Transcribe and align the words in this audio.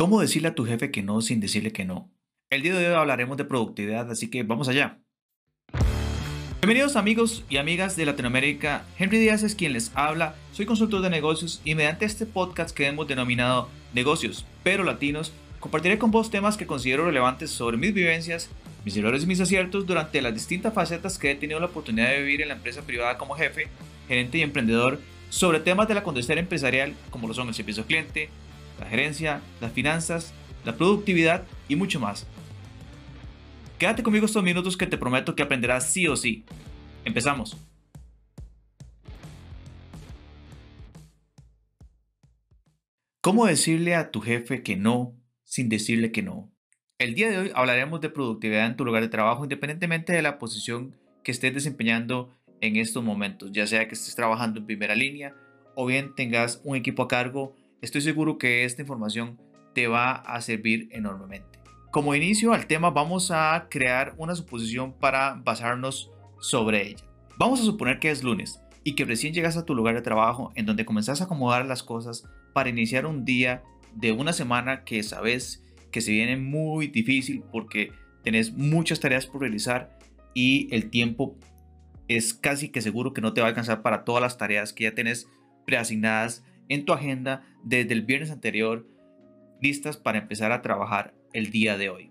¿Cómo 0.00 0.22
decirle 0.22 0.48
a 0.48 0.54
tu 0.54 0.64
jefe 0.64 0.90
que 0.90 1.02
no 1.02 1.20
sin 1.20 1.40
decirle 1.40 1.72
que 1.72 1.84
no? 1.84 2.10
El 2.48 2.62
día 2.62 2.74
de 2.74 2.88
hoy 2.88 2.94
hablaremos 2.94 3.36
de 3.36 3.44
productividad, 3.44 4.10
así 4.10 4.30
que 4.30 4.42
vamos 4.42 4.66
allá. 4.66 4.98
Bienvenidos 6.62 6.96
amigos 6.96 7.44
y 7.50 7.58
amigas 7.58 7.96
de 7.96 8.06
Latinoamérica. 8.06 8.86
Henry 8.98 9.18
Díaz 9.18 9.42
es 9.42 9.54
quien 9.54 9.74
les 9.74 9.92
habla. 9.94 10.36
Soy 10.52 10.64
consultor 10.64 11.02
de 11.02 11.10
negocios 11.10 11.60
y 11.66 11.74
mediante 11.74 12.06
este 12.06 12.24
podcast 12.24 12.74
que 12.74 12.86
hemos 12.86 13.08
denominado 13.08 13.68
Negocios, 13.92 14.46
pero 14.62 14.84
latinos, 14.84 15.34
compartiré 15.58 15.98
con 15.98 16.10
vos 16.10 16.30
temas 16.30 16.56
que 16.56 16.66
considero 16.66 17.04
relevantes 17.04 17.50
sobre 17.50 17.76
mis 17.76 17.92
vivencias, 17.92 18.48
mis 18.86 18.96
errores 18.96 19.24
y 19.24 19.26
mis 19.26 19.40
aciertos 19.42 19.84
durante 19.84 20.22
las 20.22 20.32
distintas 20.32 20.72
facetas 20.72 21.18
que 21.18 21.30
he 21.30 21.34
tenido 21.34 21.60
la 21.60 21.66
oportunidad 21.66 22.08
de 22.08 22.22
vivir 22.22 22.40
en 22.40 22.48
la 22.48 22.54
empresa 22.54 22.80
privada 22.80 23.18
como 23.18 23.34
jefe, 23.34 23.68
gerente 24.08 24.38
y 24.38 24.40
emprendedor, 24.40 24.98
sobre 25.28 25.60
temas 25.60 25.88
de 25.88 25.94
la 25.94 26.02
conducta 26.02 26.32
empresarial 26.32 26.94
como 27.10 27.28
lo 27.28 27.34
son 27.34 27.48
el 27.48 27.54
servicio 27.54 27.84
cliente, 27.84 28.30
la 28.80 28.86
gerencia, 28.86 29.40
las 29.60 29.72
finanzas, 29.72 30.32
la 30.64 30.76
productividad 30.76 31.44
y 31.68 31.76
mucho 31.76 32.00
más. 32.00 32.26
Quédate 33.78 34.02
conmigo 34.02 34.26
estos 34.26 34.42
minutos 34.42 34.76
que 34.76 34.86
te 34.86 34.98
prometo 34.98 35.36
que 35.36 35.42
aprenderás 35.42 35.92
sí 35.92 36.06
o 36.08 36.16
sí. 36.16 36.44
Empezamos. 37.04 37.56
¿Cómo 43.22 43.46
decirle 43.46 43.94
a 43.94 44.10
tu 44.10 44.20
jefe 44.20 44.62
que 44.62 44.76
no 44.76 45.14
sin 45.44 45.68
decirle 45.68 46.10
que 46.10 46.22
no? 46.22 46.50
El 46.98 47.14
día 47.14 47.30
de 47.30 47.38
hoy 47.38 47.52
hablaremos 47.54 48.00
de 48.00 48.10
productividad 48.10 48.66
en 48.66 48.76
tu 48.76 48.84
lugar 48.84 49.02
de 49.02 49.08
trabajo 49.08 49.44
independientemente 49.44 50.12
de 50.12 50.22
la 50.22 50.38
posición 50.38 50.96
que 51.22 51.32
estés 51.32 51.52
desempeñando 51.54 52.34
en 52.60 52.76
estos 52.76 53.02
momentos, 53.04 53.52
ya 53.52 53.66
sea 53.66 53.88
que 53.88 53.94
estés 53.94 54.14
trabajando 54.14 54.60
en 54.60 54.66
primera 54.66 54.94
línea 54.94 55.34
o 55.74 55.86
bien 55.86 56.14
tengas 56.14 56.60
un 56.64 56.76
equipo 56.76 57.02
a 57.02 57.08
cargo 57.08 57.56
Estoy 57.82 58.02
seguro 58.02 58.36
que 58.36 58.64
esta 58.64 58.82
información 58.82 59.40
te 59.74 59.88
va 59.88 60.12
a 60.12 60.40
servir 60.42 60.88
enormemente. 60.92 61.58
Como 61.90 62.14
inicio 62.14 62.52
al 62.52 62.66
tema 62.66 62.90
vamos 62.90 63.30
a 63.30 63.68
crear 63.70 64.14
una 64.18 64.34
suposición 64.34 64.92
para 64.92 65.40
basarnos 65.42 66.10
sobre 66.40 66.86
ella. 66.86 67.04
Vamos 67.38 67.60
a 67.60 67.64
suponer 67.64 67.98
que 67.98 68.10
es 68.10 68.22
lunes 68.22 68.60
y 68.84 68.94
que 68.94 69.06
recién 69.06 69.32
llegas 69.32 69.56
a 69.56 69.64
tu 69.64 69.74
lugar 69.74 69.94
de 69.94 70.02
trabajo 70.02 70.52
en 70.56 70.66
donde 70.66 70.84
comenzás 70.84 71.20
a 71.20 71.24
acomodar 71.24 71.64
las 71.64 71.82
cosas 71.82 72.24
para 72.52 72.68
iniciar 72.68 73.06
un 73.06 73.24
día 73.24 73.62
de 73.94 74.12
una 74.12 74.34
semana 74.34 74.84
que 74.84 75.02
sabes 75.02 75.62
que 75.90 76.02
se 76.02 76.12
viene 76.12 76.36
muy 76.36 76.86
difícil 76.86 77.42
porque 77.50 77.92
tenés 78.22 78.52
muchas 78.52 79.00
tareas 79.00 79.26
por 79.26 79.40
realizar 79.40 79.98
y 80.34 80.68
el 80.74 80.90
tiempo 80.90 81.38
es 82.08 82.34
casi 82.34 82.68
que 82.68 82.82
seguro 82.82 83.14
que 83.14 83.22
no 83.22 83.32
te 83.32 83.40
va 83.40 83.46
a 83.46 83.50
alcanzar 83.50 83.80
para 83.80 84.04
todas 84.04 84.20
las 84.20 84.36
tareas 84.36 84.74
que 84.74 84.84
ya 84.84 84.94
tenés 84.94 85.28
preasignadas 85.64 86.44
en 86.70 86.86
tu 86.86 86.94
agenda 86.94 87.44
desde 87.62 87.92
el 87.92 88.02
viernes 88.02 88.30
anterior, 88.30 88.88
listas 89.60 89.98
para 89.98 90.18
empezar 90.18 90.52
a 90.52 90.62
trabajar 90.62 91.14
el 91.34 91.50
día 91.50 91.76
de 91.76 91.90
hoy. 91.90 92.10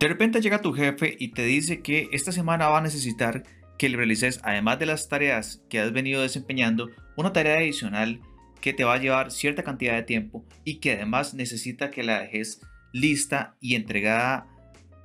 De 0.00 0.08
repente 0.08 0.40
llega 0.40 0.62
tu 0.62 0.72
jefe 0.72 1.14
y 1.18 1.28
te 1.28 1.44
dice 1.44 1.82
que 1.82 2.08
esta 2.10 2.32
semana 2.32 2.68
va 2.68 2.78
a 2.78 2.82
necesitar 2.82 3.44
que 3.78 3.88
le 3.88 3.98
realices, 3.98 4.40
además 4.42 4.78
de 4.78 4.86
las 4.86 5.08
tareas 5.08 5.62
que 5.68 5.78
has 5.78 5.92
venido 5.92 6.22
desempeñando, 6.22 6.88
una 7.16 7.32
tarea 7.32 7.58
adicional 7.58 8.20
que 8.60 8.72
te 8.72 8.84
va 8.84 8.94
a 8.94 8.98
llevar 8.98 9.30
cierta 9.30 9.62
cantidad 9.62 9.94
de 9.94 10.02
tiempo 10.02 10.44
y 10.64 10.80
que 10.80 10.92
además 10.92 11.34
necesita 11.34 11.90
que 11.90 12.02
la 12.02 12.20
dejes 12.20 12.60
lista 12.92 13.56
y 13.60 13.74
entregada 13.74 14.46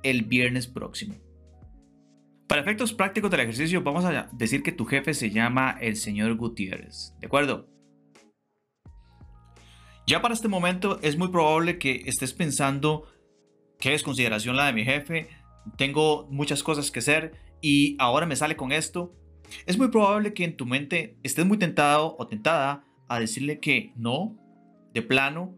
el 0.02 0.22
viernes 0.22 0.66
próximo. 0.66 1.14
Para 2.46 2.60
efectos 2.60 2.92
prácticos 2.92 3.30
del 3.30 3.40
ejercicio, 3.40 3.82
vamos 3.82 4.04
a 4.04 4.28
decir 4.32 4.62
que 4.62 4.72
tu 4.72 4.84
jefe 4.84 5.14
se 5.14 5.30
llama 5.30 5.76
el 5.80 5.96
señor 5.96 6.34
Gutiérrez, 6.36 7.14
¿de 7.20 7.26
acuerdo? 7.26 7.75
Ya 10.06 10.22
para 10.22 10.34
este 10.34 10.46
momento 10.46 11.00
es 11.02 11.18
muy 11.18 11.28
probable 11.28 11.78
que 11.78 12.04
estés 12.06 12.32
pensando 12.32 13.06
qué 13.80 13.92
es 13.92 14.04
consideración 14.04 14.54
la 14.54 14.66
de 14.66 14.72
mi 14.72 14.84
jefe, 14.84 15.28
tengo 15.76 16.28
muchas 16.30 16.62
cosas 16.62 16.92
que 16.92 17.00
hacer 17.00 17.32
y 17.60 17.96
ahora 17.98 18.24
me 18.24 18.36
sale 18.36 18.54
con 18.54 18.70
esto. 18.70 19.16
Es 19.66 19.76
muy 19.78 19.88
probable 19.88 20.32
que 20.32 20.44
en 20.44 20.56
tu 20.56 20.64
mente 20.64 21.18
estés 21.24 21.44
muy 21.44 21.58
tentado 21.58 22.14
o 22.20 22.26
tentada 22.28 22.84
a 23.08 23.18
decirle 23.18 23.58
que 23.58 23.92
no, 23.96 24.36
de 24.94 25.02
plano, 25.02 25.56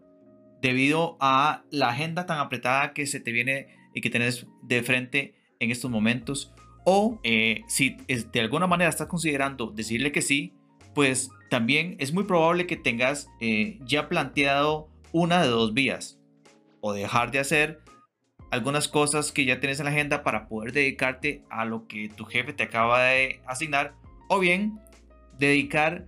debido 0.63 1.19
a 1.21 1.65
la 1.71 1.91
agenda 1.91 2.25
tan 2.25 2.39
apretada 2.39 2.95
que 2.95 3.07
se 3.07 3.21
te 3.21 3.33
viene 3.33 3.77
y 3.95 4.01
que 4.01 4.09
tienes 4.09 4.47
de 4.63 4.83
frente 4.83 5.35
en 5.61 5.71
estos 5.71 5.91
momentos. 5.91 6.55
O 6.87 7.21
eh, 7.23 7.65
si 7.69 7.99
de 8.09 8.41
alguna 8.41 8.67
manera 8.67 8.89
estás 8.89 9.09
considerando 9.09 9.73
decirle 9.73 10.11
que 10.11 10.23
sí, 10.23 10.55
pues 10.95 11.31
también 11.49 11.97
es 11.99 12.13
muy 12.13 12.25
probable 12.25 12.67
que 12.67 12.77
tengas 12.77 13.31
eh, 13.41 13.79
ya 13.85 14.09
planteado 14.09 14.89
una 15.13 15.43
de 15.43 15.49
dos 15.49 15.75
vías. 15.75 16.19
O 16.81 16.93
dejar 16.93 17.31
de 17.31 17.41
hacer 17.41 17.81
algunas 18.51 18.89
cosas 18.89 19.33
que 19.33 19.45
ya 19.45 19.61
tienes 19.61 19.81
en 19.81 19.87
la 19.87 19.91
agenda 19.91 20.23
para 20.23 20.49
poder 20.49 20.73
dedicarte 20.73 21.43
a 21.51 21.65
lo 21.65 21.87
que 21.87 22.09
tu 22.09 22.25
jefe 22.25 22.53
te 22.53 22.63
acaba 22.63 23.03
de 23.05 23.41
asignar. 23.47 23.95
O 24.29 24.39
bien 24.39 24.79
dedicar 25.39 26.07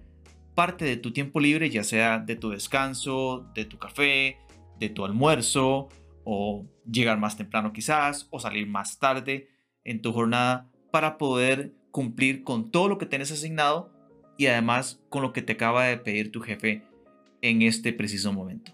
parte 0.54 0.84
de 0.84 0.96
tu 0.96 1.12
tiempo 1.12 1.40
libre, 1.40 1.70
ya 1.70 1.84
sea 1.84 2.18
de 2.18 2.36
tu 2.36 2.50
descanso, 2.50 3.46
de 3.54 3.64
tu 3.64 3.78
café, 3.78 4.38
de 4.78 4.88
tu 4.88 5.04
almuerzo, 5.04 5.88
o 6.24 6.66
llegar 6.90 7.18
más 7.18 7.36
temprano 7.36 7.72
quizás, 7.72 8.28
o 8.30 8.40
salir 8.40 8.66
más 8.66 8.98
tarde 8.98 9.48
en 9.84 10.02
tu 10.02 10.12
jornada 10.12 10.70
para 10.90 11.18
poder 11.18 11.72
cumplir 11.90 12.44
con 12.44 12.70
todo 12.70 12.88
lo 12.88 12.98
que 12.98 13.06
tienes 13.06 13.30
asignado 13.30 13.99
y 14.40 14.46
además 14.46 15.02
con 15.10 15.20
lo 15.20 15.34
que 15.34 15.42
te 15.42 15.52
acaba 15.52 15.84
de 15.84 15.98
pedir 15.98 16.32
tu 16.32 16.40
jefe 16.40 16.82
en 17.42 17.60
este 17.60 17.92
preciso 17.92 18.32
momento. 18.32 18.72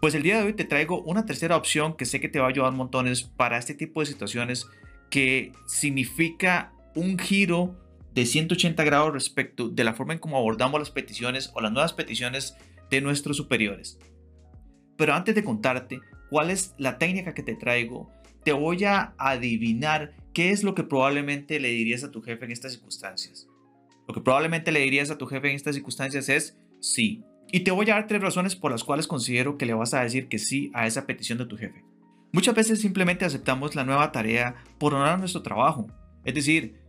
Pues 0.00 0.16
el 0.16 0.24
día 0.24 0.38
de 0.38 0.42
hoy 0.42 0.52
te 0.54 0.64
traigo 0.64 1.00
una 1.02 1.24
tercera 1.24 1.56
opción 1.56 1.96
que 1.96 2.06
sé 2.06 2.18
que 2.18 2.28
te 2.28 2.40
va 2.40 2.46
a 2.46 2.48
ayudar 2.48 2.72
montones 2.72 3.22
para 3.22 3.56
este 3.56 3.74
tipo 3.74 4.00
de 4.00 4.06
situaciones 4.06 4.66
que 5.10 5.52
significa 5.68 6.72
un 6.96 7.20
giro 7.20 7.78
de 8.14 8.26
180 8.26 8.82
grados 8.82 9.12
respecto 9.12 9.68
de 9.68 9.84
la 9.84 9.94
forma 9.94 10.14
en 10.14 10.18
cómo 10.18 10.36
abordamos 10.36 10.80
las 10.80 10.90
peticiones 10.90 11.52
o 11.54 11.60
las 11.60 11.70
nuevas 11.70 11.92
peticiones 11.92 12.56
de 12.90 13.00
nuestros 13.00 13.36
superiores. 13.36 14.00
Pero 14.96 15.14
antes 15.14 15.36
de 15.36 15.44
contarte 15.44 16.00
cuál 16.30 16.50
es 16.50 16.74
la 16.78 16.98
técnica 16.98 17.32
que 17.32 17.44
te 17.44 17.54
traigo, 17.54 18.10
te 18.42 18.52
voy 18.52 18.82
a 18.82 19.14
adivinar 19.18 20.14
¿qué 20.32 20.50
es 20.50 20.64
lo 20.64 20.74
que 20.74 20.84
probablemente 20.84 21.60
le 21.60 21.68
dirías 21.68 22.04
a 22.04 22.10
tu 22.10 22.22
jefe 22.22 22.44
en 22.44 22.52
estas 22.52 22.72
circunstancias? 22.72 23.48
Lo 24.08 24.14
que 24.14 24.20
probablemente 24.20 24.72
le 24.72 24.80
dirías 24.80 25.10
a 25.10 25.18
tu 25.18 25.26
jefe 25.26 25.48
en 25.50 25.56
estas 25.56 25.74
circunstancias 25.74 26.28
es 26.28 26.58
sí. 26.80 27.22
Y 27.50 27.60
te 27.60 27.70
voy 27.70 27.90
a 27.90 27.94
dar 27.94 28.06
tres 28.06 28.22
razones 28.22 28.56
por 28.56 28.70
las 28.70 28.84
cuales 28.84 29.06
considero 29.06 29.58
que 29.58 29.66
le 29.66 29.74
vas 29.74 29.94
a 29.94 30.02
decir 30.02 30.28
que 30.28 30.38
sí 30.38 30.70
a 30.74 30.86
esa 30.86 31.06
petición 31.06 31.38
de 31.38 31.46
tu 31.46 31.56
jefe. 31.56 31.84
Muchas 32.32 32.54
veces 32.54 32.80
simplemente 32.80 33.24
aceptamos 33.24 33.74
la 33.74 33.84
nueva 33.84 34.10
tarea 34.10 34.56
por 34.78 34.94
honrar 34.94 35.18
nuestro 35.18 35.42
trabajo. 35.42 35.86
Es 36.24 36.34
decir, 36.34 36.80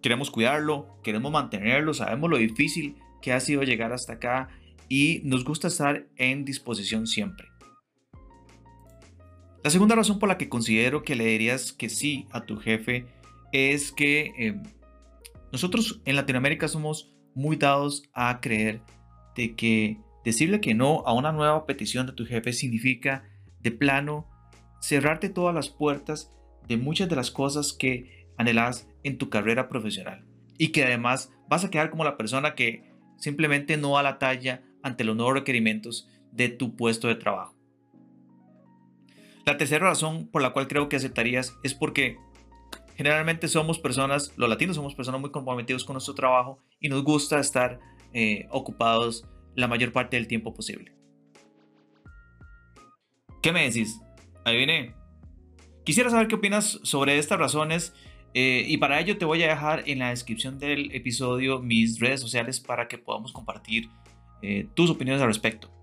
queremos 0.00 0.30
cuidarlo, 0.30 1.00
queremos 1.02 1.32
mantenerlo, 1.32 1.92
sabemos 1.92 2.30
lo 2.30 2.36
difícil 2.36 2.96
que 3.20 3.32
ha 3.32 3.40
sido 3.40 3.64
llegar 3.64 3.92
hasta 3.92 4.14
acá 4.14 4.48
y 4.88 5.22
nos 5.24 5.44
gusta 5.44 5.68
estar 5.68 6.06
en 6.16 6.44
disposición 6.44 7.08
siempre. 7.08 7.48
La 9.66 9.70
segunda 9.70 9.96
razón 9.96 10.20
por 10.20 10.28
la 10.28 10.38
que 10.38 10.48
considero 10.48 11.02
que 11.02 11.16
le 11.16 11.24
dirías 11.24 11.72
que 11.72 11.88
sí 11.88 12.28
a 12.30 12.46
tu 12.46 12.56
jefe 12.56 13.04
es 13.50 13.90
que 13.90 14.32
eh, 14.38 14.62
nosotros 15.50 16.00
en 16.04 16.14
Latinoamérica 16.14 16.68
somos 16.68 17.12
muy 17.34 17.56
dados 17.56 18.04
a 18.14 18.40
creer 18.40 18.80
de 19.34 19.56
que 19.56 19.98
decirle 20.24 20.60
que 20.60 20.74
no 20.74 21.02
a 21.04 21.12
una 21.14 21.32
nueva 21.32 21.66
petición 21.66 22.06
de 22.06 22.12
tu 22.12 22.24
jefe 22.24 22.52
significa 22.52 23.24
de 23.58 23.72
plano 23.72 24.28
cerrarte 24.80 25.30
todas 25.30 25.52
las 25.52 25.68
puertas 25.68 26.30
de 26.68 26.76
muchas 26.76 27.08
de 27.08 27.16
las 27.16 27.32
cosas 27.32 27.72
que 27.72 28.28
anhelas 28.38 28.88
en 29.02 29.18
tu 29.18 29.30
carrera 29.30 29.68
profesional 29.68 30.24
y 30.58 30.68
que 30.68 30.84
además 30.84 31.32
vas 31.48 31.64
a 31.64 31.70
quedar 31.70 31.90
como 31.90 32.04
la 32.04 32.16
persona 32.16 32.54
que 32.54 32.92
simplemente 33.16 33.76
no 33.76 33.98
a 33.98 34.04
la 34.04 34.20
talla 34.20 34.62
ante 34.84 35.02
los 35.02 35.16
nuevos 35.16 35.34
requerimientos 35.34 36.08
de 36.30 36.50
tu 36.50 36.76
puesto 36.76 37.08
de 37.08 37.16
trabajo. 37.16 37.55
La 39.46 39.56
tercera 39.56 39.86
razón 39.86 40.26
por 40.26 40.42
la 40.42 40.50
cual 40.50 40.66
creo 40.66 40.88
que 40.88 40.96
aceptarías 40.96 41.56
es 41.62 41.72
porque 41.72 42.18
generalmente 42.96 43.46
somos 43.46 43.78
personas, 43.78 44.32
los 44.36 44.48
latinos 44.48 44.74
somos 44.74 44.96
personas 44.96 45.20
muy 45.20 45.30
comprometidos 45.30 45.84
con 45.84 45.94
nuestro 45.94 46.14
trabajo 46.14 46.58
y 46.80 46.88
nos 46.88 47.04
gusta 47.04 47.38
estar 47.38 47.78
eh, 48.12 48.48
ocupados 48.50 49.24
la 49.54 49.68
mayor 49.68 49.92
parte 49.92 50.16
del 50.16 50.26
tiempo 50.26 50.52
posible. 50.52 50.92
¿Qué 53.40 53.52
me 53.52 53.62
decís? 53.62 54.00
Ahí 54.44 54.56
viene. 54.56 54.94
Quisiera 55.84 56.10
saber 56.10 56.26
qué 56.26 56.34
opinas 56.34 56.80
sobre 56.82 57.16
estas 57.16 57.38
razones 57.38 57.94
eh, 58.34 58.64
y 58.66 58.78
para 58.78 58.98
ello 58.98 59.16
te 59.16 59.24
voy 59.24 59.44
a 59.44 59.48
dejar 59.48 59.84
en 59.86 60.00
la 60.00 60.10
descripción 60.10 60.58
del 60.58 60.92
episodio 60.92 61.60
mis 61.60 62.00
redes 62.00 62.20
sociales 62.20 62.58
para 62.58 62.88
que 62.88 62.98
podamos 62.98 63.30
compartir 63.30 63.90
eh, 64.42 64.66
tus 64.74 64.90
opiniones 64.90 65.22
al 65.22 65.28
respecto. 65.28 65.75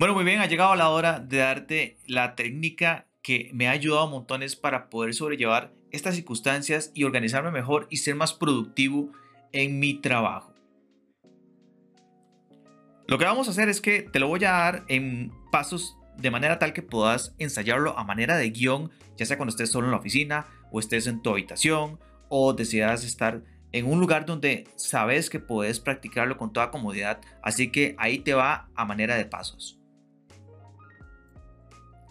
Bueno, 0.00 0.14
muy 0.14 0.24
bien, 0.24 0.40
ha 0.40 0.46
llegado 0.46 0.74
la 0.76 0.88
hora 0.88 1.20
de 1.20 1.36
darte 1.36 1.98
la 2.06 2.34
técnica 2.34 3.06
que 3.20 3.50
me 3.52 3.68
ha 3.68 3.72
ayudado 3.72 4.08
montones 4.08 4.56
para 4.56 4.88
poder 4.88 5.12
sobrellevar 5.12 5.74
estas 5.90 6.14
circunstancias 6.14 6.90
y 6.94 7.04
organizarme 7.04 7.50
mejor 7.50 7.86
y 7.90 7.98
ser 7.98 8.14
más 8.14 8.32
productivo 8.32 9.12
en 9.52 9.78
mi 9.78 10.00
trabajo. 10.00 10.54
Lo 13.08 13.18
que 13.18 13.26
vamos 13.26 13.48
a 13.48 13.50
hacer 13.50 13.68
es 13.68 13.82
que 13.82 14.00
te 14.00 14.20
lo 14.20 14.28
voy 14.28 14.42
a 14.46 14.52
dar 14.52 14.84
en 14.88 15.34
pasos 15.52 15.98
de 16.16 16.30
manera 16.30 16.58
tal 16.58 16.72
que 16.72 16.80
puedas 16.80 17.34
ensayarlo 17.36 17.98
a 17.98 18.02
manera 18.02 18.38
de 18.38 18.48
guion, 18.48 18.90
ya 19.18 19.26
sea 19.26 19.36
cuando 19.36 19.50
estés 19.50 19.70
solo 19.70 19.88
en 19.88 19.90
la 19.90 19.98
oficina 19.98 20.46
o 20.72 20.80
estés 20.80 21.08
en 21.08 21.20
tu 21.20 21.28
habitación 21.28 22.00
o 22.30 22.54
decidas 22.54 23.04
estar 23.04 23.42
en 23.72 23.84
un 23.84 24.00
lugar 24.00 24.24
donde 24.24 24.64
sabes 24.76 25.28
que 25.28 25.40
puedes 25.40 25.78
practicarlo 25.78 26.38
con 26.38 26.54
toda 26.54 26.70
comodidad. 26.70 27.20
Así 27.42 27.70
que 27.70 27.96
ahí 27.98 28.20
te 28.20 28.32
va 28.32 28.70
a 28.74 28.86
manera 28.86 29.16
de 29.16 29.26
pasos. 29.26 29.76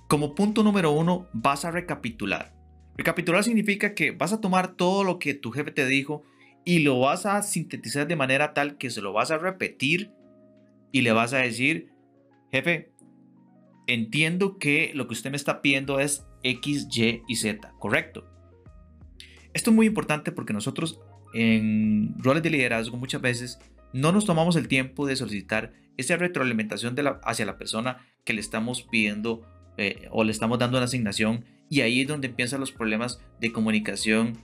Como 0.09 0.33
punto 0.33 0.63
número 0.63 0.91
uno, 0.91 1.29
vas 1.33 1.65
a 1.65 1.71
recapitular. 1.71 2.51
Recapitular 2.97 3.43
significa 3.43 3.93
que 3.93 4.09
vas 4.09 4.33
a 4.33 4.41
tomar 4.41 4.75
todo 4.75 5.03
lo 5.03 5.19
que 5.19 5.35
tu 5.35 5.51
jefe 5.51 5.69
te 5.69 5.85
dijo 5.85 6.23
y 6.65 6.79
lo 6.79 6.99
vas 6.99 7.27
a 7.27 7.43
sintetizar 7.43 8.07
de 8.07 8.15
manera 8.15 8.55
tal 8.55 8.79
que 8.79 8.89
se 8.89 9.01
lo 9.01 9.13
vas 9.13 9.29
a 9.29 9.37
repetir 9.37 10.11
y 10.91 11.01
le 11.01 11.11
vas 11.11 11.33
a 11.33 11.37
decir, 11.37 11.91
jefe, 12.51 12.91
entiendo 13.85 14.57
que 14.57 14.93
lo 14.95 15.05
que 15.05 15.13
usted 15.13 15.29
me 15.29 15.37
está 15.37 15.61
pidiendo 15.61 15.99
es 15.99 16.25
X, 16.41 16.87
Y 16.91 17.21
y 17.27 17.35
Z, 17.35 17.71
¿correcto? 17.77 18.27
Esto 19.53 19.69
es 19.69 19.75
muy 19.75 19.85
importante 19.85 20.31
porque 20.31 20.53
nosotros 20.53 20.99
en 21.35 22.15
roles 22.17 22.41
de 22.41 22.49
liderazgo 22.49 22.97
muchas 22.97 23.21
veces 23.21 23.59
no 23.93 24.11
nos 24.11 24.25
tomamos 24.25 24.55
el 24.55 24.67
tiempo 24.67 25.05
de 25.05 25.15
solicitar 25.15 25.73
esa 25.97 26.17
retroalimentación 26.17 26.95
de 26.95 27.03
la, 27.03 27.21
hacia 27.25 27.45
la 27.45 27.59
persona 27.59 28.07
que 28.25 28.33
le 28.33 28.41
estamos 28.41 28.81
pidiendo 28.81 29.45
eh, 29.79 30.09
o 30.11 30.25
le 30.25 30.31
estamos 30.31 30.59
dando 30.59 30.77
una 30.77 30.85
asignación 30.85 31.45
y 31.69 31.81
ahí 31.81 32.01
es 32.01 32.07
donde 32.07 32.27
empiezan 32.27 32.59
los 32.59 32.73
problemas 32.73 33.21
de 33.39 33.53
comunicación 33.53 34.37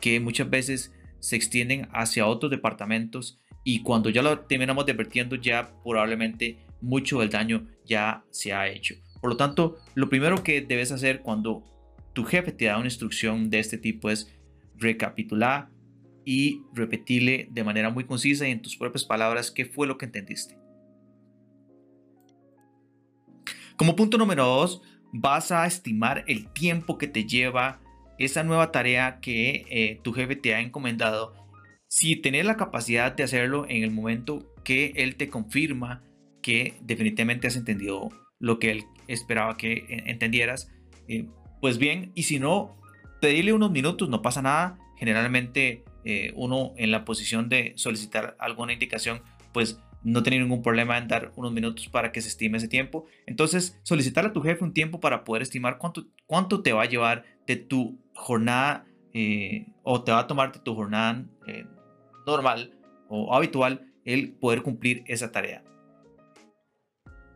que 0.00 0.18
muchas 0.18 0.50
veces 0.50 0.92
se 1.20 1.36
extienden 1.36 1.88
hacia 1.92 2.26
otros 2.26 2.50
departamentos 2.50 3.38
y 3.62 3.82
cuando 3.82 4.10
ya 4.10 4.20
lo 4.20 4.40
terminamos 4.40 4.88
advirtiendo 4.88 5.36
ya 5.36 5.70
probablemente 5.84 6.58
mucho 6.80 7.20
del 7.20 7.30
daño 7.30 7.68
ya 7.86 8.24
se 8.30 8.52
ha 8.52 8.66
hecho. 8.68 8.96
Por 9.20 9.30
lo 9.30 9.36
tanto, 9.36 9.76
lo 9.94 10.08
primero 10.08 10.42
que 10.42 10.60
debes 10.60 10.90
hacer 10.90 11.20
cuando 11.20 11.62
tu 12.12 12.24
jefe 12.24 12.50
te 12.50 12.64
da 12.64 12.76
una 12.76 12.86
instrucción 12.86 13.48
de 13.48 13.60
este 13.60 13.78
tipo 13.78 14.10
es 14.10 14.34
recapitular 14.76 15.68
y 16.24 16.62
repetirle 16.74 17.48
de 17.52 17.62
manera 17.62 17.90
muy 17.90 18.04
concisa 18.04 18.48
y 18.48 18.50
en 18.50 18.62
tus 18.62 18.76
propias 18.76 19.04
palabras 19.04 19.52
qué 19.52 19.66
fue 19.66 19.86
lo 19.86 19.98
que 19.98 20.06
entendiste. 20.06 20.59
Como 23.80 23.96
punto 23.96 24.18
número 24.18 24.44
dos, 24.44 24.82
vas 25.10 25.50
a 25.52 25.64
estimar 25.64 26.22
el 26.26 26.52
tiempo 26.52 26.98
que 26.98 27.08
te 27.08 27.24
lleva 27.24 27.80
esa 28.18 28.44
nueva 28.44 28.72
tarea 28.72 29.20
que 29.20 29.64
eh, 29.70 30.00
tu 30.02 30.12
jefe 30.12 30.36
te 30.36 30.54
ha 30.54 30.60
encomendado. 30.60 31.32
Si 31.88 32.14
tenés 32.16 32.44
la 32.44 32.58
capacidad 32.58 33.10
de 33.10 33.22
hacerlo 33.22 33.64
en 33.70 33.82
el 33.82 33.90
momento 33.90 34.54
que 34.64 34.92
él 34.96 35.16
te 35.16 35.30
confirma 35.30 36.02
que 36.42 36.74
definitivamente 36.82 37.46
has 37.46 37.56
entendido 37.56 38.10
lo 38.38 38.58
que 38.58 38.70
él 38.70 38.84
esperaba 39.08 39.56
que 39.56 39.72
eh, 39.72 40.02
entendieras, 40.08 40.70
eh, 41.08 41.24
pues 41.62 41.78
bien, 41.78 42.12
y 42.14 42.24
si 42.24 42.38
no, 42.38 42.78
pedirle 43.22 43.54
unos 43.54 43.70
minutos, 43.70 44.10
no 44.10 44.20
pasa 44.20 44.42
nada. 44.42 44.78
Generalmente 44.98 45.84
uno 46.34 46.74
en 46.76 46.90
la 46.90 47.06
posición 47.06 47.48
de 47.48 47.72
solicitar 47.76 48.36
alguna 48.38 48.74
indicación, 48.74 49.22
pues 49.54 49.80
no 50.02 50.22
tiene 50.22 50.38
ningún 50.38 50.62
problema 50.62 50.98
en 50.98 51.08
dar 51.08 51.32
unos 51.36 51.52
minutos 51.52 51.88
para 51.88 52.12
que 52.12 52.20
se 52.20 52.28
estime 52.28 52.58
ese 52.58 52.68
tiempo. 52.68 53.06
Entonces, 53.26 53.78
solicitar 53.82 54.24
a 54.26 54.32
tu 54.32 54.40
jefe 54.40 54.64
un 54.64 54.72
tiempo 54.72 55.00
para 55.00 55.24
poder 55.24 55.42
estimar 55.42 55.78
cuánto, 55.78 56.06
cuánto 56.26 56.62
te 56.62 56.72
va 56.72 56.82
a 56.82 56.88
llevar 56.88 57.24
de 57.46 57.56
tu 57.56 57.98
jornada 58.14 58.86
o 59.82 60.02
te 60.02 60.12
va 60.12 60.20
a 60.20 60.26
tomar 60.26 60.52
de 60.52 60.60
tu 60.60 60.74
jornada 60.74 61.24
normal 62.26 62.74
o 63.08 63.34
habitual 63.34 63.86
el 64.04 64.32
poder 64.32 64.62
cumplir 64.62 65.02
esa 65.06 65.32
tarea. 65.32 65.64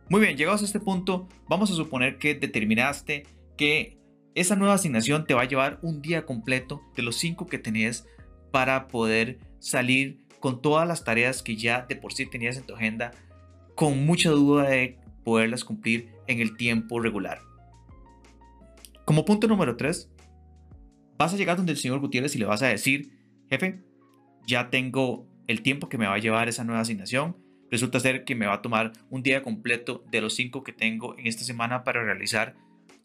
Muy 0.09 0.21
bien, 0.21 0.37
llegados 0.37 0.61
a 0.61 0.65
este 0.65 0.79
punto, 0.79 1.27
vamos 1.49 1.71
a 1.71 1.75
suponer 1.75 2.17
que 2.17 2.35
determinaste 2.35 3.23
que 3.57 3.97
esa 4.35 4.55
nueva 4.55 4.75
asignación 4.75 5.25
te 5.25 5.33
va 5.33 5.41
a 5.41 5.47
llevar 5.47 5.79
un 5.81 6.01
día 6.01 6.25
completo 6.25 6.81
de 6.95 7.03
los 7.03 7.15
cinco 7.15 7.47
que 7.47 7.57
tenías 7.57 8.07
para 8.51 8.87
poder 8.87 9.39
salir 9.59 10.24
con 10.45 10.61
todas 10.61 10.87
las 10.87 11.03
tareas 11.03 11.41
que 11.41 11.55
ya 11.55 11.87
de 11.89 11.95
por 11.95 12.13
sí 12.13 12.27
tenías 12.27 12.55
en 12.55 12.67
tu 12.67 12.75
agenda, 12.75 13.13
con 13.73 14.05
mucha 14.05 14.29
duda 14.29 14.69
de 14.69 14.99
poderlas 15.23 15.65
cumplir 15.65 16.11
en 16.27 16.39
el 16.39 16.55
tiempo 16.55 16.99
regular. 16.99 17.39
Como 19.05 19.25
punto 19.25 19.47
número 19.47 19.75
3, 19.75 20.07
vas 21.17 21.33
a 21.33 21.35
llegar 21.35 21.57
donde 21.57 21.71
el 21.71 21.79
señor 21.79 21.99
Gutiérrez 21.99 22.35
y 22.35 22.37
le 22.37 22.45
vas 22.45 22.61
a 22.61 22.67
decir, 22.67 23.09
jefe, 23.49 23.81
ya 24.45 24.69
tengo 24.69 25.27
el 25.47 25.63
tiempo 25.63 25.89
que 25.89 25.97
me 25.97 26.05
va 26.05 26.13
a 26.13 26.19
llevar 26.19 26.47
esa 26.47 26.63
nueva 26.63 26.81
asignación, 26.81 27.37
resulta 27.71 27.99
ser 27.99 28.23
que 28.23 28.35
me 28.35 28.45
va 28.45 28.53
a 28.53 28.61
tomar 28.61 28.91
un 29.09 29.23
día 29.23 29.41
completo 29.41 30.03
de 30.11 30.21
los 30.21 30.35
cinco 30.35 30.63
que 30.63 30.73
tengo 30.73 31.17
en 31.17 31.25
esta 31.25 31.43
semana 31.43 31.83
para 31.83 32.03
realizar 32.03 32.55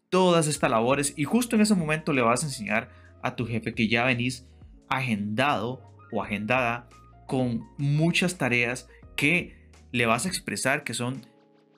todas 0.09 0.45
estas 0.45 0.69
labores 0.69 1.15
y 1.17 1.23
justo 1.23 1.55
en 1.55 1.63
ese 1.63 1.73
momento 1.73 2.13
le 2.13 2.21
vas 2.21 2.43
a 2.43 2.45
enseñar 2.45 2.91
a 3.23 3.35
tu 3.35 3.47
jefe 3.47 3.73
que 3.73 3.87
ya 3.87 4.05
venís 4.05 4.47
agendado 4.89 5.81
o 6.11 6.21
agendada 6.21 6.87
con 7.31 7.69
muchas 7.77 8.37
tareas 8.37 8.89
que 9.15 9.55
le 9.93 10.05
vas 10.05 10.25
a 10.25 10.27
expresar 10.27 10.83
que 10.83 10.93
son 10.93 11.25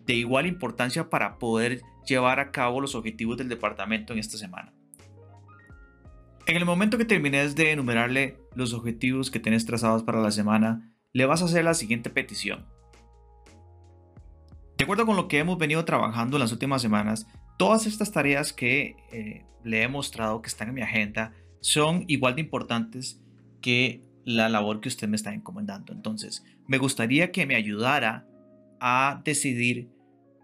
de 0.04 0.16
igual 0.16 0.48
importancia 0.48 1.12
para 1.12 1.38
poder 1.38 1.84
llevar 2.08 2.40
a 2.40 2.50
cabo 2.50 2.82
los 2.82 2.96
objetivos 2.96 3.38
del 3.38 3.50
departamento 3.50 4.14
en 4.14 4.20
esta 4.20 4.40
semana. 4.40 4.74
En 6.48 6.58
el 6.58 6.66
momento 6.66 6.98
que 6.98 7.06
termines 7.06 7.54
de 7.54 7.70
enumerarle 7.70 8.40
los 8.56 8.74
objetivos 8.74 9.30
que 9.30 9.40
tienes 9.40 9.64
trazados 9.68 10.02
para 10.02 10.24
la 10.24 10.32
semana, 10.32 10.92
le 11.12 11.28
vas 11.28 11.44
a 11.44 11.46
hacer 11.46 11.64
la 11.64 11.76
siguiente 11.76 12.10
petición. 12.10 12.66
De 14.76 14.86
acuerdo 14.86 15.06
con 15.06 15.16
lo 15.16 15.28
que 15.28 15.38
hemos 15.38 15.60
venido 15.60 15.86
trabajando 15.86 16.38
en 16.38 16.42
las 16.42 16.52
últimas 16.52 16.82
semanas, 16.82 17.28
todas 17.60 17.86
estas 17.86 18.12
tareas 18.12 18.54
que 18.54 18.96
eh, 19.12 19.46
le 19.64 19.84
he 19.84 19.88
mostrado 19.88 20.42
que 20.42 20.48
están 20.48 20.70
en 20.70 20.74
mi 20.74 20.82
agenda 20.82 21.32
son 21.62 22.06
igual 22.08 22.34
de 22.34 22.42
importantes 22.42 23.22
que 23.62 24.02
la 24.26 24.50
labor 24.50 24.82
que 24.82 24.90
usted 24.90 25.08
me 25.08 25.16
está 25.16 25.34
encomendando. 25.34 25.94
Entonces, 25.94 26.44
me 26.68 26.78
gustaría 26.78 27.32
que 27.32 27.46
me 27.46 27.56
ayudara 27.56 28.28
a 28.80 29.22
decidir 29.24 29.90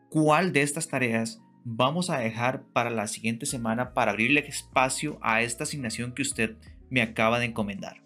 cuál 0.10 0.54
de 0.54 0.62
estas 0.62 0.88
tareas 0.88 1.42
vamos 1.64 2.10
a 2.10 2.20
dejar 2.20 2.64
para 2.74 2.90
la 2.90 3.08
siguiente 3.08 3.46
semana 3.46 3.94
para 3.94 4.12
abrirle 4.12 4.42
espacio 4.42 5.20
a 5.22 5.42
esta 5.42 5.64
asignación 5.64 6.14
que 6.14 6.22
usted 6.22 6.58
me 6.90 7.02
acaba 7.02 7.40
de 7.40 7.46
encomendar. 7.46 8.02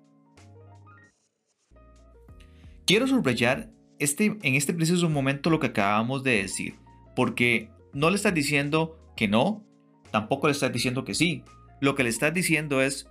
Quiero 2.85 3.07
subrayar 3.07 3.69
este, 3.99 4.37
en 4.41 4.55
este 4.55 4.73
preciso 4.73 5.09
momento 5.09 5.49
lo 5.49 5.59
que 5.59 5.67
acabamos 5.67 6.23
de 6.23 6.41
decir, 6.41 6.75
porque 7.15 7.69
no 7.93 8.09
le 8.09 8.17
estás 8.17 8.33
diciendo 8.33 8.99
que 9.15 9.27
no, 9.27 9.63
tampoco 10.11 10.47
le 10.47 10.53
estás 10.53 10.73
diciendo 10.73 11.05
que 11.05 11.13
sí. 11.13 11.43
Lo 11.79 11.95
que 11.95 12.03
le 12.03 12.09
estás 12.09 12.33
diciendo 12.33 12.81
es, 12.81 13.07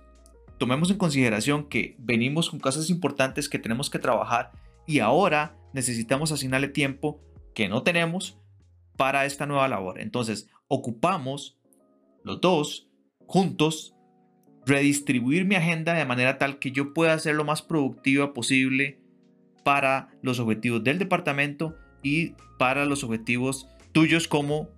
tomemos 0.63 0.89
en 0.89 0.97
consideración 0.97 1.67
que 1.67 1.97
venimos 1.99 2.49
con 2.49 2.57
cosas 2.57 2.89
importantes 2.89 3.49
que 3.49 3.59
tenemos 3.59 3.89
que 3.89 3.99
trabajar 3.99 4.53
y 4.87 4.99
ahora 4.99 5.57
necesitamos 5.73 6.31
asignarle 6.31 6.69
tiempo 6.69 7.19
que 7.53 7.67
no 7.67 7.83
tenemos 7.83 8.39
para 8.95 9.25
esta 9.25 9.45
nueva 9.45 9.67
labor. 9.67 9.99
Entonces, 9.99 10.47
ocupamos 10.69 11.59
los 12.23 12.39
dos 12.39 12.87
juntos 13.27 13.93
redistribuir 14.65 15.43
mi 15.43 15.55
agenda 15.55 15.95
de 15.95 16.05
manera 16.05 16.37
tal 16.37 16.59
que 16.59 16.71
yo 16.71 16.93
pueda 16.93 17.19
ser 17.19 17.35
lo 17.35 17.43
más 17.43 17.61
productiva 17.61 18.33
posible 18.33 19.01
para 19.65 20.17
los 20.21 20.39
objetivos 20.39 20.81
del 20.81 20.97
departamento 20.97 21.75
y 22.03 22.35
para 22.57 22.85
los 22.85 23.03
objetivos 23.03 23.67
tuyos 23.91 24.29
como 24.29 24.69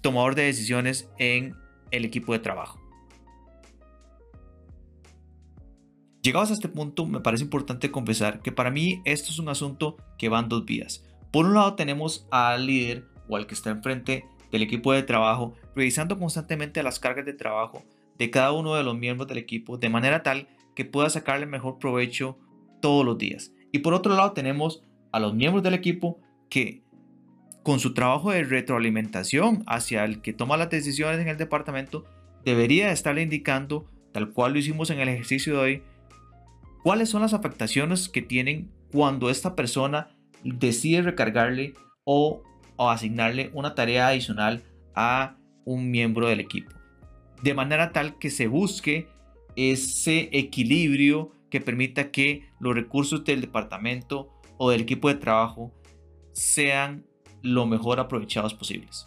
tomador 0.00 0.34
de 0.34 0.42
decisiones 0.42 1.08
en 1.20 1.54
el 1.92 2.04
equipo 2.04 2.32
de 2.32 2.40
trabajo. 2.40 2.81
Llegados 6.22 6.50
a 6.50 6.54
este 6.54 6.68
punto, 6.68 7.04
me 7.04 7.18
parece 7.18 7.42
importante 7.42 7.90
confesar 7.90 8.42
que 8.42 8.52
para 8.52 8.70
mí 8.70 9.02
esto 9.04 9.32
es 9.32 9.40
un 9.40 9.48
asunto 9.48 9.96
que 10.18 10.28
va 10.28 10.38
en 10.38 10.48
dos 10.48 10.64
vías. 10.64 11.04
Por 11.32 11.46
un 11.46 11.54
lado 11.54 11.74
tenemos 11.74 12.28
al 12.30 12.64
líder 12.64 13.08
o 13.28 13.36
al 13.36 13.48
que 13.48 13.54
está 13.54 13.70
enfrente 13.70 14.24
del 14.52 14.62
equipo 14.62 14.92
de 14.92 15.02
trabajo, 15.02 15.54
revisando 15.74 16.16
constantemente 16.20 16.84
las 16.84 17.00
cargas 17.00 17.26
de 17.26 17.32
trabajo 17.32 17.82
de 18.18 18.30
cada 18.30 18.52
uno 18.52 18.76
de 18.76 18.84
los 18.84 18.96
miembros 18.96 19.26
del 19.26 19.38
equipo 19.38 19.78
de 19.78 19.88
manera 19.88 20.22
tal 20.22 20.46
que 20.76 20.84
pueda 20.84 21.10
sacarle 21.10 21.46
mejor 21.46 21.80
provecho 21.80 22.38
todos 22.80 23.04
los 23.04 23.18
días. 23.18 23.52
Y 23.72 23.80
por 23.80 23.92
otro 23.92 24.14
lado 24.14 24.30
tenemos 24.30 24.84
a 25.10 25.18
los 25.18 25.34
miembros 25.34 25.64
del 25.64 25.74
equipo 25.74 26.20
que 26.48 26.84
con 27.64 27.80
su 27.80 27.94
trabajo 27.94 28.30
de 28.30 28.44
retroalimentación 28.44 29.64
hacia 29.66 30.04
el 30.04 30.22
que 30.22 30.32
toma 30.32 30.56
las 30.56 30.70
decisiones 30.70 31.18
en 31.18 31.26
el 31.26 31.36
departamento, 31.36 32.04
debería 32.44 32.92
estarle 32.92 33.22
indicando, 33.22 33.86
tal 34.12 34.30
cual 34.30 34.52
lo 34.52 34.60
hicimos 34.60 34.90
en 34.90 35.00
el 35.00 35.08
ejercicio 35.08 35.54
de 35.54 35.58
hoy, 35.58 35.82
cuáles 36.82 37.08
son 37.08 37.22
las 37.22 37.34
afectaciones 37.34 38.08
que 38.08 38.22
tienen 38.22 38.70
cuando 38.92 39.30
esta 39.30 39.56
persona 39.56 40.16
decide 40.44 41.02
recargarle 41.02 41.74
o, 42.04 42.42
asignarle 42.78 43.50
una 43.54 43.76
tarea 43.76 44.08
adicional 44.08 44.64
a 44.96 45.36
un 45.64 45.90
miembro 45.90 46.26
del 46.26 46.40
equipo. 46.40 46.72
De 47.40 47.54
manera 47.54 47.92
tal 47.92 48.18
que 48.18 48.28
se 48.28 48.48
busque 48.48 49.06
ese 49.54 50.28
equilibrio 50.32 51.30
que 51.48 51.60
permita 51.60 52.10
que 52.10 52.50
los 52.58 52.74
recursos 52.74 53.24
del 53.24 53.40
departamento 53.40 54.30
o 54.58 54.70
del 54.70 54.80
equipo 54.80 55.08
de 55.08 55.14
trabajo 55.14 55.72
sean 56.32 57.06
lo 57.42 57.66
mejor 57.66 58.00
aprovechados 58.00 58.54
posibles. 58.54 59.06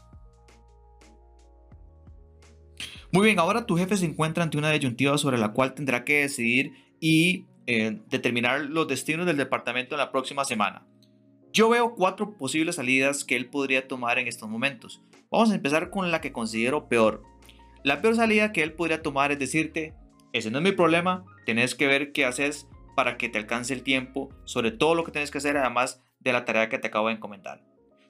Muy 3.11 3.25
bien, 3.25 3.39
ahora 3.39 3.65
tu 3.65 3.75
jefe 3.77 3.97
se 3.97 4.05
encuentra 4.05 4.43
ante 4.43 4.57
una 4.57 4.71
disyuntiva 4.71 5.17
sobre 5.17 5.37
la 5.37 5.51
cual 5.51 5.73
tendrá 5.73 6.05
que 6.05 6.21
decidir 6.21 6.73
y 6.99 7.45
eh, 7.67 7.99
determinar 8.09 8.61
los 8.61 8.87
destinos 8.87 9.25
del 9.25 9.37
departamento 9.37 9.95
en 9.95 9.99
la 9.99 10.11
próxima 10.11 10.45
semana. 10.45 10.85
Yo 11.51 11.69
veo 11.69 11.95
cuatro 11.95 12.37
posibles 12.37 12.75
salidas 12.75 13.23
que 13.23 13.35
él 13.35 13.49
podría 13.49 13.87
tomar 13.87 14.19
en 14.19 14.27
estos 14.27 14.49
momentos. 14.49 15.01
Vamos 15.31 15.51
a 15.51 15.55
empezar 15.55 15.89
con 15.89 16.11
la 16.11 16.21
que 16.21 16.33
considero 16.33 16.89
peor. 16.89 17.23
La 17.83 18.01
peor 18.01 18.15
salida 18.15 18.51
que 18.51 18.61
él 18.61 18.73
podría 18.73 19.01
tomar 19.01 19.31
es 19.31 19.39
decirte, 19.39 19.93
ese 20.33 20.51
no 20.51 20.57
es 20.57 20.63
mi 20.63 20.73
problema, 20.73 21.23
tenés 21.45 21.75
que 21.75 21.87
ver 21.87 22.11
qué 22.11 22.25
haces 22.25 22.67
para 22.95 23.17
que 23.17 23.29
te 23.29 23.37
alcance 23.37 23.73
el 23.73 23.83
tiempo 23.83 24.29
sobre 24.43 24.71
todo 24.71 24.95
lo 24.95 25.03
que 25.03 25.11
tienes 25.11 25.31
que 25.31 25.37
hacer 25.37 25.55
además 25.57 26.01
de 26.19 26.33
la 26.33 26.45
tarea 26.45 26.69
que 26.69 26.77
te 26.77 26.87
acabo 26.87 27.07
de 27.07 27.13
encomendar. 27.13 27.63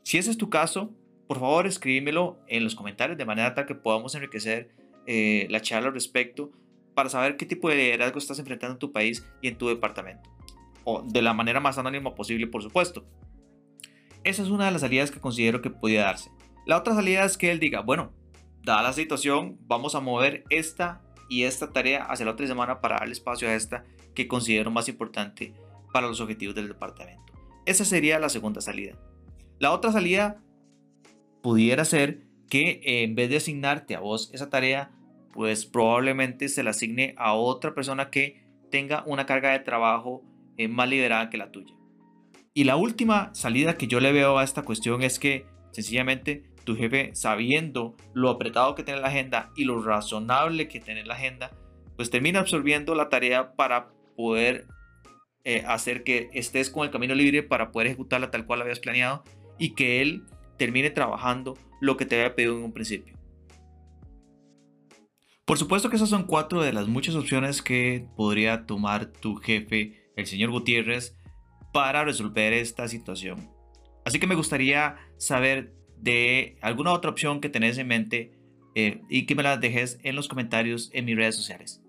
Si 0.03 0.17
ese 0.17 0.31
es 0.31 0.37
tu 0.37 0.49
caso, 0.49 0.93
por 1.27 1.39
favor 1.39 1.67
escríbemelo 1.67 2.39
en 2.47 2.63
los 2.63 2.75
comentarios 2.75 3.17
de 3.17 3.25
manera 3.25 3.53
tal 3.53 3.65
que 3.65 3.75
podamos 3.75 4.15
enriquecer 4.15 4.69
eh, 5.07 5.47
la 5.49 5.61
charla 5.61 5.89
al 5.89 5.93
respecto 5.93 6.51
para 6.95 7.09
saber 7.09 7.37
qué 7.37 7.45
tipo 7.45 7.69
de 7.69 7.75
liderazgo 7.75 8.17
estás 8.17 8.39
enfrentando 8.39 8.73
en 8.73 8.79
tu 8.79 8.91
país 8.91 9.25
y 9.41 9.49
en 9.49 9.57
tu 9.57 9.67
departamento. 9.67 10.29
O 10.83 11.01
de 11.01 11.21
la 11.21 11.33
manera 11.33 11.59
más 11.59 11.77
anónima 11.77 12.15
posible, 12.15 12.47
por 12.47 12.63
supuesto. 12.63 13.05
Esa 14.23 14.41
es 14.41 14.49
una 14.49 14.65
de 14.65 14.71
las 14.71 14.81
salidas 14.81 15.11
que 15.11 15.19
considero 15.19 15.61
que 15.61 15.69
podría 15.69 16.05
darse. 16.05 16.31
La 16.65 16.77
otra 16.77 16.95
salida 16.95 17.25
es 17.25 17.37
que 17.37 17.51
él 17.51 17.59
diga, 17.59 17.81
bueno, 17.81 18.13
dada 18.63 18.81
la 18.81 18.93
situación, 18.93 19.57
vamos 19.67 19.93
a 19.93 19.99
mover 19.99 20.43
esta 20.49 21.01
y 21.29 21.43
esta 21.43 21.71
tarea 21.71 22.05
hacia 22.05 22.25
la 22.25 22.31
otra 22.31 22.47
semana 22.47 22.81
para 22.81 22.97
darle 22.97 23.13
espacio 23.13 23.47
a 23.47 23.53
esta 23.53 23.83
que 24.15 24.27
considero 24.27 24.71
más 24.71 24.87
importante 24.87 25.53
para 25.93 26.07
los 26.07 26.21
objetivos 26.21 26.55
del 26.55 26.67
departamento. 26.67 27.33
Esa 27.65 27.85
sería 27.85 28.19
la 28.19 28.29
segunda 28.29 28.61
salida. 28.61 28.95
La 29.59 29.71
otra 29.71 29.91
salida 29.91 30.41
pudiera 31.41 31.85
ser 31.85 32.21
que 32.49 32.81
en 32.83 33.15
vez 33.15 33.29
de 33.29 33.37
asignarte 33.37 33.95
a 33.95 33.99
vos 33.99 34.29
esa 34.33 34.49
tarea, 34.49 34.91
pues 35.35 35.65
probablemente 35.65 36.47
se 36.47 36.63
la 36.63 36.71
asigne 36.71 37.13
a 37.17 37.33
otra 37.33 37.75
persona 37.75 38.09
que 38.09 38.41
tenga 38.71 39.03
una 39.05 39.25
carga 39.25 39.51
de 39.51 39.59
trabajo 39.59 40.23
eh, 40.57 40.69
más 40.69 40.89
liberada 40.89 41.29
que 41.29 41.37
la 41.37 41.51
tuya. 41.51 41.75
Y 42.53 42.63
la 42.63 42.77
última 42.77 43.35
salida 43.35 43.77
que 43.77 43.87
yo 43.87 43.99
le 43.99 44.13
veo 44.13 44.37
a 44.37 44.43
esta 44.45 44.63
cuestión 44.63 45.03
es 45.03 45.19
que 45.19 45.45
sencillamente 45.71 46.43
tu 46.63 46.77
jefe, 46.77 47.11
sabiendo 47.13 47.97
lo 48.13 48.29
apretado 48.29 48.75
que 48.75 48.83
tiene 48.83 49.01
la 49.01 49.09
agenda 49.09 49.51
y 49.57 49.65
lo 49.65 49.83
razonable 49.83 50.69
que 50.69 50.79
tiene 50.79 51.05
la 51.05 51.15
agenda, 51.15 51.51
pues 51.97 52.09
termina 52.09 52.39
absorbiendo 52.39 52.95
la 52.95 53.09
tarea 53.09 53.55
para 53.55 53.89
poder 54.15 54.67
eh, 55.43 55.63
hacer 55.67 56.03
que 56.03 56.29
estés 56.33 56.69
con 56.69 56.85
el 56.85 56.91
camino 56.91 57.13
libre 57.13 57.43
para 57.43 57.71
poder 57.71 57.87
ejecutarla 57.87 58.31
tal 58.31 58.45
cual 58.45 58.61
habías 58.61 58.79
planeado 58.79 59.23
y 59.59 59.75
que 59.75 60.01
él 60.01 60.23
termine 60.57 60.89
trabajando 60.89 61.57
lo 61.81 61.97
que 61.97 62.05
te 62.05 62.15
había 62.15 62.35
pedido 62.35 62.57
en 62.57 62.63
un 62.63 62.73
principio. 62.73 63.14
Por 65.45 65.59
supuesto 65.59 65.91
que 65.91 65.95
esas 65.95 66.09
son 66.09 66.23
cuatro 66.23 66.63
de 66.63 66.73
las 66.73 66.87
muchas 66.87 67.13
opciones 67.13 67.61
que 67.61 68.07
podría 68.15 68.65
tomar 68.65 69.05
tu 69.05 69.35
jefe, 69.35 70.09
el 70.15 70.25
señor 70.25 70.49
Gutiérrez, 70.49 71.15
para 71.71 72.03
resolver 72.03 72.51
esta 72.51 72.87
situación. 72.87 73.51
Así 74.05 74.19
que 74.19 74.25
me 74.25 74.33
gustaría 74.33 74.95
saber 75.17 75.75
de 75.97 76.57
alguna 76.61 76.93
otra 76.93 77.11
opción 77.11 77.41
que 77.41 77.49
tenés 77.49 77.77
en 77.77 77.87
mente 77.87 78.31
eh, 78.73 79.03
y 79.07 79.27
que 79.27 79.35
me 79.35 79.43
la 79.43 79.57
dejes 79.57 79.99
en 80.01 80.15
los 80.15 80.27
comentarios 80.27 80.89
en 80.93 81.05
mis 81.05 81.15
redes 81.15 81.35
sociales. 81.35 81.83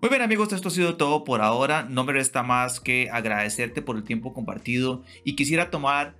Muy 0.00 0.08
bien 0.08 0.22
amigos, 0.22 0.54
esto 0.54 0.68
ha 0.68 0.70
sido 0.70 0.96
todo 0.96 1.24
por 1.24 1.42
ahora. 1.42 1.82
No 1.82 2.04
me 2.04 2.14
resta 2.14 2.42
más 2.42 2.80
que 2.80 3.10
agradecerte 3.10 3.82
por 3.82 3.96
el 3.96 4.04
tiempo 4.04 4.32
compartido 4.32 5.04
y 5.22 5.36
quisiera 5.36 5.68
tomar 5.68 6.16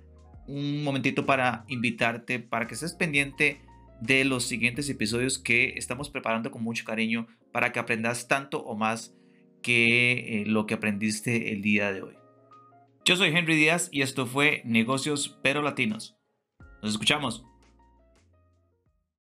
un 0.47 0.83
momentito 0.83 1.25
para 1.25 1.65
invitarte 1.67 2.37
para 2.37 2.67
que 2.67 2.75
estés 2.75 2.93
pendiente 2.93 3.61
de 4.01 4.25
los 4.25 4.45
siguientes 4.45 4.89
episodios 4.89 5.39
que 5.39 5.75
estamos 5.77 6.09
preparando 6.09 6.51
con 6.51 6.63
mucho 6.63 6.83
cariño 6.83 7.27
para 7.51 7.71
que 7.71 7.79
aprendas 7.79 8.27
tanto 8.27 8.61
o 8.61 8.75
más 8.75 9.15
que 9.61 10.41
eh, 10.41 10.45
lo 10.45 10.65
que 10.65 10.73
aprendiste 10.73 11.53
el 11.53 11.61
día 11.61 11.93
de 11.93 12.01
hoy. 12.01 12.15
Yo 13.05 13.15
soy 13.15 13.29
Henry 13.29 13.55
Díaz 13.55 13.89
y 13.91 14.01
esto 14.01 14.25
fue 14.25 14.61
Negocios 14.65 15.39
pero 15.41 15.61
Latinos. 15.61 16.17
Nos 16.81 16.91
escuchamos. 16.91 17.45